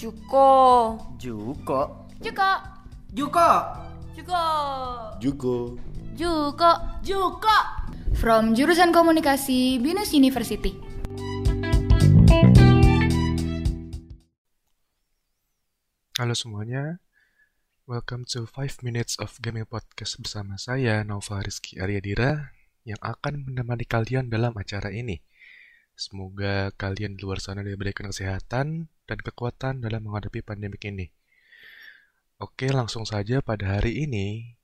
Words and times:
Juko. 0.00 0.96
Juko. 1.20 2.08
Juko. 2.24 2.50
Juko. 3.12 3.48
Juko. 4.16 4.44
Juko. 5.20 5.54
Juko. 6.16 6.70
Juko. 7.04 7.56
From 8.16 8.56
jurusan 8.56 8.96
komunikasi 8.96 9.76
Binus 9.76 10.16
University. 10.16 10.72
Halo 16.16 16.32
semuanya, 16.32 17.04
welcome 17.84 18.24
to 18.24 18.48
5 18.48 18.80
Minutes 18.80 19.20
of 19.20 19.36
Gaming 19.44 19.68
Podcast 19.68 20.16
bersama 20.16 20.56
saya 20.56 21.04
Nova 21.04 21.44
Rizky 21.44 21.76
Aryadira 21.76 22.56
yang 22.88 23.04
akan 23.04 23.44
menemani 23.44 23.84
kalian 23.84 24.32
dalam 24.32 24.56
acara 24.56 24.88
ini. 24.96 25.20
Semoga 25.96 26.74
kalian 26.74 27.16
di 27.16 27.24
luar 27.24 27.38
sana 27.38 27.62
diberikan 27.62 28.10
kesehatan 28.10 28.90
dan 29.08 29.18
kekuatan 29.18 29.82
dalam 29.82 30.06
menghadapi 30.06 30.42
pandemik 30.42 30.84
ini. 30.86 31.10
Oke, 32.40 32.72
langsung 32.72 33.04
saja 33.04 33.44
pada 33.44 33.78
hari 33.78 34.06
ini 34.08 34.56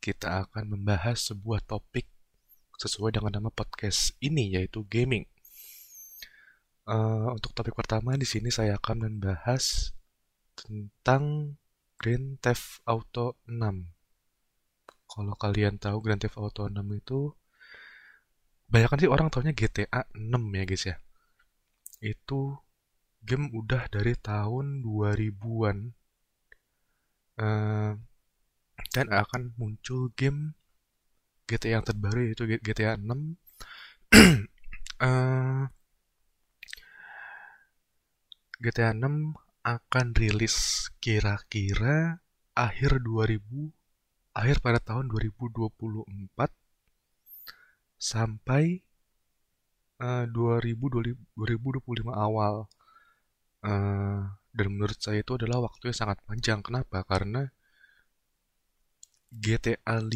kita 0.00 0.48
akan 0.48 0.78
membahas 0.78 1.28
sebuah 1.28 1.60
topik 1.66 2.08
sesuai 2.78 3.18
dengan 3.18 3.42
nama 3.42 3.50
podcast 3.50 4.14
ini 4.22 4.54
yaitu 4.54 4.86
gaming. 4.86 5.26
Uh, 6.88 7.36
untuk 7.36 7.52
topik 7.52 7.76
pertama 7.76 8.16
di 8.16 8.24
sini 8.24 8.48
saya 8.48 8.80
akan 8.80 9.10
membahas 9.10 9.92
tentang 10.56 11.54
Grand 11.98 12.38
Theft 12.40 12.80
Auto 12.86 13.36
6. 13.44 13.60
Kalau 15.10 15.34
kalian 15.34 15.76
tahu 15.76 15.98
Grand 16.00 16.22
Theft 16.22 16.38
Auto 16.38 16.70
6 16.70 16.78
itu 16.94 17.34
banyak 18.68 18.90
sih 19.00 19.10
orang 19.10 19.32
taunya 19.32 19.56
GTA 19.56 20.04
6 20.12 20.58
ya 20.58 20.64
guys 20.68 20.84
ya. 20.84 20.96
Itu 22.04 22.60
game 23.24 23.48
udah 23.52 23.88
dari 23.88 24.14
tahun 24.14 24.84
2000-an. 24.84 25.78
Uh, 27.38 27.94
dan 28.94 29.06
akan 29.14 29.54
muncul 29.58 30.10
game 30.14 30.58
GTA 31.48 31.80
yang 31.80 31.84
terbaru 31.86 32.28
yaitu 32.28 32.44
GTA 32.60 33.00
6. 33.00 33.08
uh, 35.00 35.64
GTA 38.58 38.92
6 38.92 39.32
akan 39.64 40.06
rilis 40.16 40.88
kira-kira 40.98 42.20
akhir 42.58 43.00
2000 43.06 43.38
akhir 44.34 44.56
pada 44.62 44.78
tahun 44.82 45.08
2024 45.08 45.78
sampai 47.98 48.80
uh, 49.98 50.24
2020, 50.30 51.18
2025 51.34 52.08
awal. 52.14 52.70
Uh, 53.58 54.22
dan 54.54 54.66
menurut 54.70 54.98
saya 55.02 55.20
itu 55.20 55.34
adalah 55.34 55.66
waktu 55.66 55.90
yang 55.90 55.98
sangat 55.98 56.18
panjang. 56.24 56.62
Kenapa? 56.62 57.02
Karena 57.02 57.50
GTA 59.28 60.00
5 60.00 60.08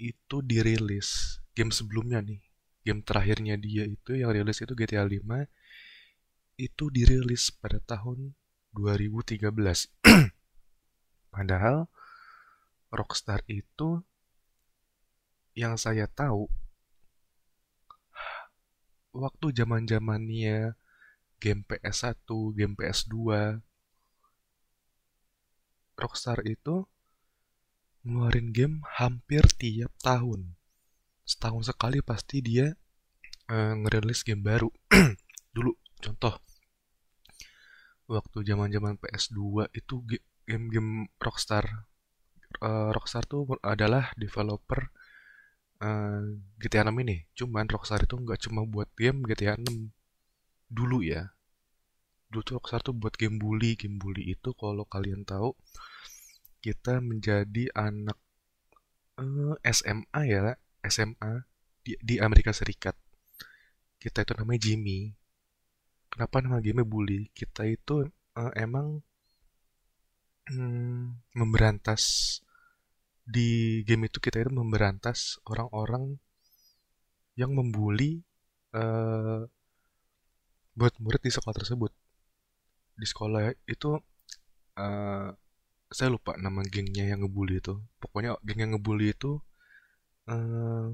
itu 0.00 0.36
dirilis 0.40 1.38
game 1.52 1.74
sebelumnya 1.74 2.22
nih. 2.24 2.40
Game 2.84 3.02
terakhirnya 3.04 3.56
dia 3.58 3.84
itu 3.84 4.16
yang 4.16 4.32
rilis 4.32 4.60
itu 4.62 4.72
GTA 4.72 5.04
5 5.04 5.20
itu 6.54 6.84
dirilis 6.90 7.50
pada 7.50 7.82
tahun 7.82 8.34
2013. 8.74 9.42
Padahal 11.34 11.90
Rockstar 12.94 13.42
itu 13.50 14.06
yang 15.54 15.78
saya 15.78 16.10
tahu 16.10 16.50
waktu 19.14 19.54
zaman-zamannya 19.54 20.74
game 21.38 21.62
PS1, 21.62 22.26
game 22.58 22.74
PS2 22.74 23.16
Rockstar 25.94 26.42
itu 26.42 26.82
ngeluarin 28.02 28.50
game 28.50 28.76
hampir 28.98 29.46
tiap 29.54 29.94
tahun. 30.02 30.58
Setahun 31.22 31.70
sekali 31.70 32.02
pasti 32.02 32.42
dia 32.42 32.74
uh, 33.46 33.74
ngerilis 33.78 34.26
game 34.26 34.42
baru. 34.42 34.68
Dulu 35.54 35.70
contoh 36.02 36.34
waktu 38.10 38.38
zaman-zaman 38.44 39.00
PS2 39.00 39.70
itu 39.72 40.04
game-game 40.44 41.08
Rockstar 41.16 41.64
uh, 42.60 42.92
Rockstar 42.92 43.24
tuh 43.24 43.48
adalah 43.64 44.12
developer 44.18 44.92
uh, 45.84 46.24
GTA 46.56 46.88
6 46.88 47.04
ini. 47.04 47.28
Cuman 47.36 47.68
Rockstar 47.68 48.00
itu 48.00 48.16
nggak 48.16 48.40
cuma 48.48 48.64
buat 48.64 48.88
game 48.96 49.20
GTA 49.28 49.60
6 49.60 49.68
dulu 50.72 51.04
ya. 51.04 51.36
Dulu 52.32 52.40
tuh 52.40 52.54
Rockstar 52.56 52.80
tuh 52.80 52.96
buat 52.96 53.12
game 53.20 53.36
bully. 53.36 53.76
Game 53.76 54.00
bully 54.00 54.32
itu 54.32 54.56
kalau 54.56 54.88
kalian 54.88 55.28
tahu 55.28 55.52
kita 56.64 57.04
menjadi 57.04 57.68
anak 57.76 58.16
uh, 59.20 59.60
SMA 59.68 60.20
ya, 60.24 60.56
SMA 60.88 61.44
di, 61.84 61.92
di 62.00 62.16
Amerika 62.16 62.56
Serikat. 62.56 62.96
Kita 64.00 64.24
itu 64.24 64.32
namanya 64.32 64.60
Jimmy 64.64 65.12
kenapa 66.14 66.38
nama 66.38 66.62
game 66.62 66.86
bully 66.86 67.26
kita 67.34 67.66
itu 67.66 68.06
uh, 68.38 68.52
emang 68.54 69.02
hmm, 70.46 71.18
memberantas 71.34 72.38
di 73.24 73.80
game 73.88 74.12
itu 74.12 74.20
kita 74.20 74.44
itu 74.44 74.52
memberantas 74.52 75.40
orang-orang 75.48 76.20
yang 77.40 77.56
membuli 77.56 78.20
uh, 78.76 79.48
buat 80.76 80.94
murid 81.00 81.24
di 81.24 81.32
sekolah 81.32 81.56
tersebut. 81.56 81.90
Di 82.94 83.06
sekolah 83.08 83.50
itu 83.64 83.96
uh, 84.76 85.28
saya 85.88 86.08
lupa 86.12 86.36
nama 86.36 86.60
gengnya 86.68 87.08
yang 87.08 87.24
ngebully 87.24 87.64
itu. 87.64 87.80
Pokoknya 87.98 88.36
geng 88.44 88.60
yang 88.60 88.72
ngebully 88.76 89.16
itu 89.16 89.40
uh, 90.28 90.92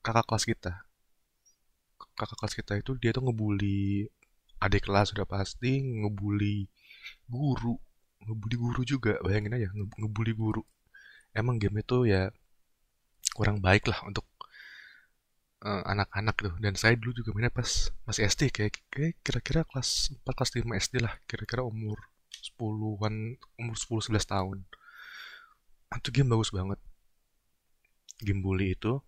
kakak 0.00 0.24
kelas 0.24 0.44
kita. 0.48 0.72
Kakak 2.16 2.36
kelas 2.40 2.54
kita 2.56 2.72
itu 2.80 2.96
dia 2.96 3.12
tuh 3.12 3.28
ngebully 3.28 4.08
adik 4.60 4.88
kelas 4.88 5.12
sudah 5.12 5.28
pasti 5.28 5.84
ngebully 5.84 6.64
guru. 7.28 7.76
Ngebully 8.24 8.56
guru 8.56 8.82
juga 8.88 9.20
bayangin 9.20 9.56
aja 9.60 9.68
nge 9.76 9.84
ngebully 10.00 10.32
guru 10.32 10.64
emang 11.36 11.56
game 11.60 11.80
itu 11.82 12.08
ya 12.08 12.30
kurang 13.36 13.62
baik 13.62 13.86
lah 13.90 14.00
untuk 14.06 14.26
anak-anak 15.60 16.36
uh, 16.40 16.42
tuh 16.48 16.54
dan 16.56 16.72
saya 16.72 16.96
dulu 16.96 17.12
juga 17.12 17.36
mainnya 17.36 17.52
pas 17.52 17.92
masih 18.08 18.24
SD 18.24 18.48
kayak 18.48 18.80
kira-kira 19.20 19.60
kelas 19.68 20.16
4 20.24 20.32
kelas 20.32 20.50
5 20.56 20.64
SD 20.88 20.94
lah 21.04 21.14
kira-kira 21.28 21.60
umur 21.60 22.00
10-an 22.56 23.36
umur 23.60 23.76
10 23.76 24.16
11 24.16 24.24
tahun 24.24 24.58
itu 26.00 26.08
game 26.16 26.32
bagus 26.32 26.48
banget 26.48 26.80
game 28.24 28.40
bully 28.40 28.72
itu 28.72 29.04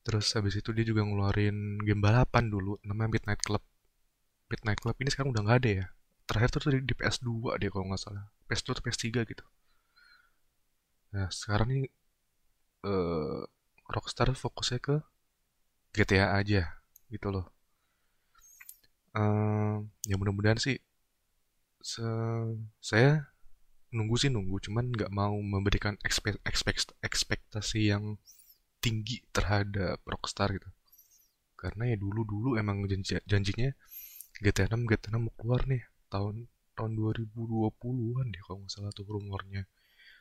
Terus 0.00 0.26
habis 0.32 0.56
itu 0.56 0.72
dia 0.72 0.84
juga 0.84 1.04
ngeluarin 1.04 1.78
game 1.84 2.00
balapan 2.00 2.48
dulu, 2.48 2.80
namanya 2.82 3.20
Midnight 3.20 3.42
Club. 3.44 3.62
Midnight 4.48 4.80
Club 4.80 4.96
ini 4.98 5.08
sekarang 5.12 5.30
udah 5.36 5.42
nggak 5.44 5.58
ada 5.62 5.70
ya. 5.70 5.86
Terakhir 6.24 6.48
tuh 6.50 6.72
di, 6.72 6.80
di 6.82 6.94
PS2 6.96 7.60
dia 7.60 7.68
kalau 7.68 7.84
nggak 7.92 8.00
salah. 8.00 8.24
PS2 8.48 8.68
atau 8.74 8.82
PS3 8.82 9.06
gitu. 9.28 9.44
Nah 11.14 11.26
sekarang 11.30 11.68
ini 11.74 11.86
uh, 12.86 13.42
Rockstar 13.90 14.30
fokusnya 14.30 14.78
ke 14.78 14.96
GTA 15.94 16.38
aja 16.38 16.62
gitu 17.10 17.28
loh. 17.34 17.46
Uh, 19.10 19.82
ya 20.06 20.14
mudah-mudahan 20.14 20.62
sih 20.62 20.78
se 21.82 22.06
saya 22.78 23.26
nunggu 23.90 24.14
sih 24.22 24.30
nunggu 24.30 24.62
cuman 24.62 24.86
nggak 24.94 25.10
mau 25.10 25.34
memberikan 25.34 25.98
ekspek 26.06 26.38
ekspek 26.46 26.78
ekspektasi 27.02 27.90
yang 27.90 28.22
tinggi 28.78 29.26
terhadap 29.34 29.98
Rockstar 30.06 30.54
gitu 30.54 30.70
karena 31.58 31.90
ya 31.90 31.96
dulu-dulu 31.98 32.54
emang 32.56 32.86
janji 32.86 33.18
janjinya 33.26 33.74
GTA 34.38 34.70
6 34.72 34.86
GTA 34.88 35.18
6 35.18 35.26
mau 35.26 35.34
keluar 35.36 35.66
nih 35.66 35.82
tahun 36.08 36.46
tahun 36.78 36.92
2020-an 36.96 38.26
deh 38.32 38.42
kalau 38.46 38.64
nggak 38.64 38.72
salah 38.72 38.92
tuh 38.94 39.04
rumornya 39.04 39.68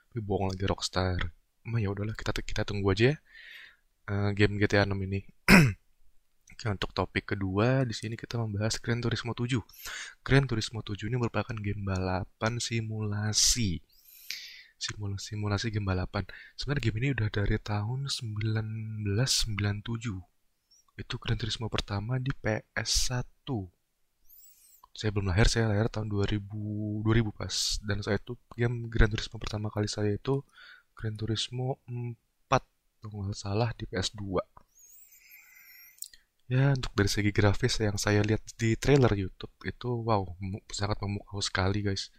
tapi 0.10 0.20
bohong 0.26 0.50
lagi 0.50 0.66
Rockstar 0.66 1.22
emang 1.62 1.80
ya 1.86 1.94
udahlah 1.94 2.18
kita 2.18 2.34
kita 2.42 2.66
tunggu 2.66 2.90
aja 2.90 3.14
ya 3.14 3.16
uh, 4.10 4.30
game 4.34 4.58
GTA 4.58 4.90
6 4.90 4.98
ini 5.06 5.22
untuk 6.76 6.92
topik 6.92 7.38
kedua 7.38 7.86
di 7.86 7.94
sini 7.94 8.18
kita 8.18 8.42
membahas 8.42 8.82
Gran 8.82 9.00
Turismo 9.00 9.38
7 9.38 9.62
Gran 10.26 10.50
Turismo 10.50 10.82
7 10.82 11.08
ini 11.08 11.16
merupakan 11.22 11.54
game 11.54 11.86
balapan 11.86 12.58
simulasi 12.58 13.86
simulasi 14.80 15.36
simulasi 15.36 15.76
game 15.76 15.92
balapan. 15.92 16.24
Sebenarnya 16.56 16.84
game 16.88 16.98
ini 17.04 17.12
udah 17.12 17.28
dari 17.28 17.60
tahun 17.60 18.08
1997. 18.08 19.12
Itu 20.96 21.16
Gran 21.20 21.38
Turismo 21.38 21.68
pertama 21.68 22.16
di 22.16 22.32
PS1. 22.32 23.44
Saya 24.94 25.10
belum 25.16 25.32
lahir, 25.32 25.48
saya 25.48 25.70
lahir 25.72 25.88
tahun 25.88 26.12
2000 26.12 26.44
2000 27.06 27.32
pas. 27.34 27.56
Dan 27.86 28.04
saya 28.04 28.18
itu 28.20 28.34
game 28.58 28.90
Gran 28.92 29.10
Turismo 29.10 29.38
pertama 29.40 29.68
kali 29.72 29.88
saya 29.88 30.12
itu 30.16 30.44
Gran 30.98 31.16
Turismo 31.16 31.80
4 31.88 32.18
kalau 33.00 33.32
salah 33.32 33.72
di 33.78 33.88
PS2. 33.88 34.40
Ya, 36.50 36.74
untuk 36.74 36.90
dari 36.98 37.06
segi 37.06 37.30
grafis 37.30 37.78
yang 37.78 38.02
saya 38.02 38.26
lihat 38.26 38.42
di 38.58 38.74
trailer 38.74 39.14
YouTube 39.14 39.54
itu 39.70 40.02
wow, 40.02 40.26
sangat 40.74 40.98
memukau 41.06 41.38
sekali 41.46 41.86
guys. 41.86 42.10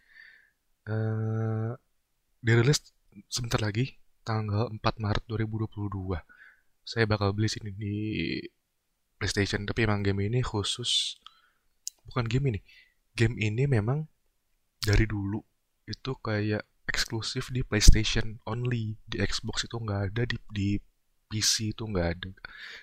Uh, 0.86 1.74
dirilis 2.38 2.94
sebentar 3.26 3.58
lagi 3.58 3.98
tanggal 4.22 4.70
4 4.70 4.78
Maret 5.02 5.24
2022. 5.26 6.14
Saya 6.86 7.04
bakal 7.10 7.34
beli 7.34 7.50
sini 7.50 7.74
di 7.74 7.96
PlayStation, 9.18 9.66
tapi 9.66 9.84
emang 9.84 10.06
game 10.06 10.30
ini 10.30 10.40
khusus 10.40 11.18
bukan 12.06 12.24
game 12.26 12.56
ini. 12.56 12.60
Game 13.14 13.36
ini 13.36 13.66
memang 13.66 14.06
dari 14.80 15.04
dulu 15.04 15.42
itu 15.84 16.12
kayak 16.22 16.64
eksklusif 16.86 17.50
di 17.54 17.62
PlayStation 17.62 18.38
only, 18.46 18.98
di 19.06 19.22
Xbox 19.22 19.66
itu 19.66 19.78
nggak 19.78 20.00
ada, 20.10 20.22
di, 20.26 20.36
di 20.50 20.68
PC 21.30 21.74
itu 21.76 21.86
nggak 21.86 22.08
ada. 22.18 22.30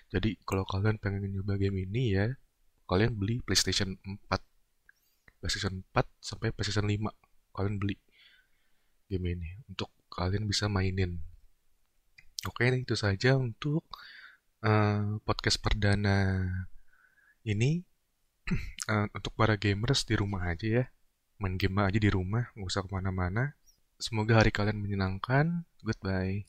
Jadi 0.07 0.39
kalau 0.47 0.63
kalian 0.63 0.95
pengen 0.99 1.27
nyoba 1.27 1.59
game 1.59 1.83
ini 1.83 2.15
ya, 2.15 2.31
kalian 2.87 3.15
beli 3.15 3.43
PlayStation 3.43 3.99
4. 3.99 4.23
PlayStation 5.43 5.83
4 5.91 6.07
sampai 6.23 6.49
PlayStation 6.55 6.87
5 6.87 7.11
kalian 7.53 7.75
beli 7.77 7.97
game 9.11 9.25
ini 9.39 9.49
untuk 9.67 9.91
kalian 10.11 10.47
bisa 10.47 10.67
mainin. 10.71 11.19
Oke, 12.45 12.69
itu 12.69 12.95
saja 12.95 13.35
untuk 13.35 13.83
uh, 14.63 15.19
podcast 15.25 15.59
perdana 15.59 16.47
ini. 17.43 17.86
Uh, 18.87 19.11
untuk 19.11 19.35
para 19.35 19.59
gamers 19.59 20.07
di 20.07 20.15
rumah 20.15 20.47
aja 20.47 20.67
ya. 20.67 20.85
Main 21.37 21.59
game 21.59 21.83
aja 21.83 21.99
di 21.99 22.07
rumah, 22.07 22.47
nggak 22.55 22.69
usah 22.71 22.81
ke 22.81 22.89
mana-mana. 22.89 23.53
Semoga 23.99 24.39
hari 24.39 24.53
kalian 24.53 24.79
menyenangkan. 24.79 25.67
Goodbye. 25.83 26.47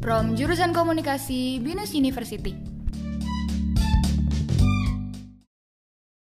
From 0.00 0.32
jurusan 0.32 0.72
komunikasi 0.72 1.60
Binus 1.60 1.92
University. 1.92 2.69